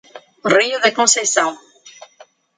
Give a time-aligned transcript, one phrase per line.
[0.57, 1.51] Rio da Conceição